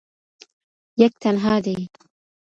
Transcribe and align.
یک 0.99 1.13
تنها 1.21 1.59
دی 1.65 1.77